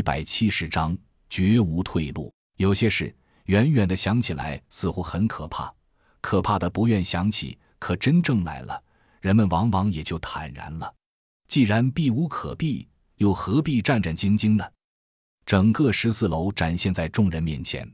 [0.00, 0.96] 一百七十章，
[1.28, 2.32] 绝无退路。
[2.56, 3.14] 有些事
[3.44, 5.70] 远远的想起来似乎很可怕，
[6.22, 8.82] 可怕的不愿想起，可真正来了，
[9.20, 10.90] 人们往往也就坦然了。
[11.48, 14.64] 既然避无可避，又何必战战兢兢呢？
[15.44, 17.86] 整个十四楼展现在众人面前。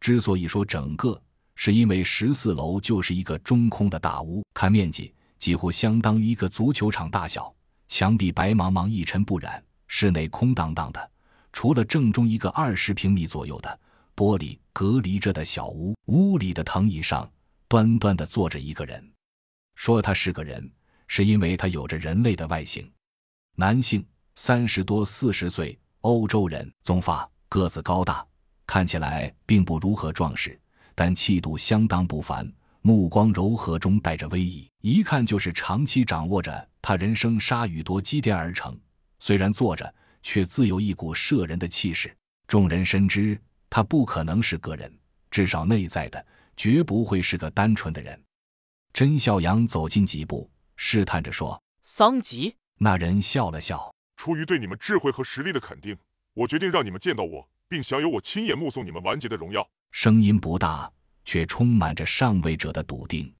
[0.00, 1.22] 之所以说整个，
[1.56, 7.54] 是因为十四楼就是一个中空的大屋，看面积几乎相当于一个足球场大小，
[7.86, 9.62] 墙壁白茫茫一尘不染。
[9.86, 11.10] 室内空荡荡的，
[11.54, 13.80] 除了正中一个二十平米左右的
[14.16, 17.30] 玻璃隔离着的小屋，屋里的藤椅上
[17.68, 19.08] 端端的坐着一个人。
[19.76, 20.68] 说他是个人，
[21.06, 22.90] 是因为他有着人类的外形，
[23.54, 24.04] 男性，
[24.34, 28.26] 三十多四十岁，欧洲人，棕发，个子高大，
[28.66, 30.60] 看起来并不如何壮实，
[30.92, 38.76] 但气度相当不凡，目光柔和中带着威仪，一看就是长期掌握着他人生鲨鱼多积淀而成。
[39.20, 42.12] 虽然坐着，却自有一股摄人的气势。
[42.48, 44.92] 众人深知他不可能是个人，
[45.30, 48.20] 至少内在的绝不会是个单纯的人。
[48.92, 55.96] 甄孝阳走近几步，试探着说：“桑吉。”那人笑了笑：“出于对你们智慧和实力的肯定，
[56.34, 60.90] 我决定让你们见到我，并享有我亲眼目送你们完结的荣耀。”声音不大，
[61.24, 63.32] 却充满着上位者的笃定。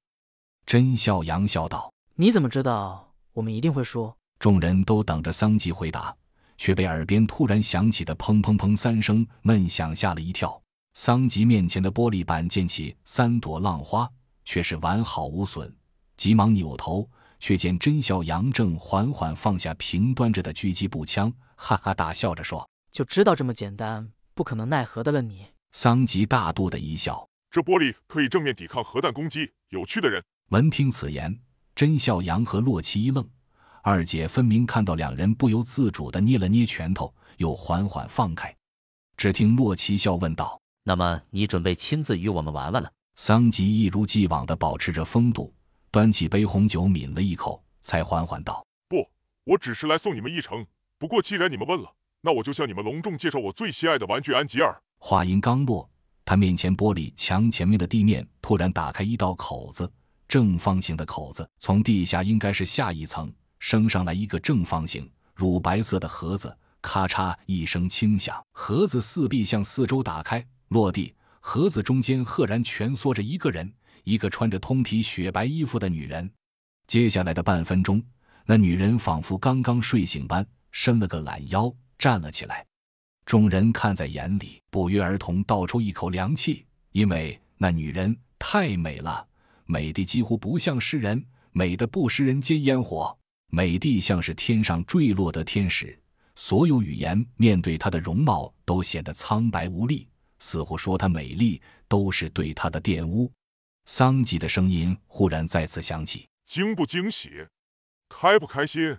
[0.66, 6.16] 甄孝阳笑道：“你怎么知道我们一定会输？”众人都等着桑吉回答，
[6.56, 10.60] 却被耳边突然响起的砰砰砰三声闷响吓了一跳。
[10.94, 14.08] 桑吉面前的玻璃板溅起三朵浪花，
[14.44, 15.75] 却是完好无损。
[16.16, 17.10] 急忙扭头，
[17.41, 29.50] 却见甄孝阳正缓缓放下平端着的狙击步枪，哈哈大笑着说：“就知道这么简单，不可能奈何的了你。”桑吉大度的一笑：“这玻璃可以正面抵抗核弹攻击。
[29.70, 31.41] 有趣的人。”闻听此言，
[31.75, 33.28] 甄孝阳和洛奇一愣。
[33.86, 38.56] 二姐分明看到两人不由自主地捏了捏拳头，又缓缓放开。
[39.14, 45.52] 只听洛奇笑问道：“那么你准备亲自与我们玩玩了？”桑吉一如既往地保持着风度，
[45.91, 49.06] 端起杯红酒抿了一口，才缓缓道：“不，
[49.44, 50.64] 我只是来送你们一程。
[50.98, 51.92] 不过既然你们问了，
[52.22, 55.86] 那我就向你们隆重介绍我最心爱的玩具安吉尔。”话音刚落，
[56.25, 59.92] 他面前玻璃墙前面的地面突然打开一道口子，
[60.26, 63.30] 正方形的口子，从地下应该是下一层。
[63.64, 71.14] 升上来一个正方形乳白色的盒子，咔嚓一声轻响，盒子四壁向四周打开，落地。
[71.41, 73.72] 盒子中间赫然蜷缩着一个人，
[74.03, 76.30] 一个穿着通体雪白衣服的女人。
[76.86, 78.03] 接下来的半分钟，
[78.44, 82.66] 那女人仿佛刚刚睡醒般，伸了个懒腰，站了起来。
[83.24, 89.26] 众人看在眼里，不约而同倒抽一口凉气，因为那女人太美了，
[89.64, 93.16] 美的几乎不像是人，美的不食人间烟火。
[93.54, 95.97] 美帝像是天上坠落的天使，
[96.34, 100.09] 所有语言面对她的容貌都显得苍白无力，
[100.41, 103.31] 似乎说她美丽都是对她的玷污。
[103.84, 107.47] 桑吉的声音忽然再次响起：“惊不惊喜？
[108.09, 108.97] 开不开心？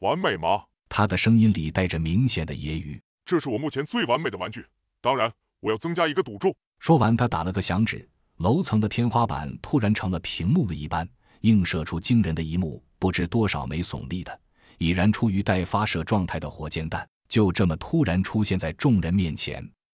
[0.00, 4.66] 完美吗？”他的声音里带着明显的揶揄：“这是我目前最完美的玩具，
[5.00, 11.08] 当然我要增加一个赌注。”说完，他打了个响指，楼层的天花板突然成了屏幕一般，
[11.40, 12.84] 映射出惊人的一幕。
[12.98, 14.40] 不知多少枚耸立的、
[14.78, 19.68] 已然处于待发射状态的火箭弹，就这么突然出现在众人面前。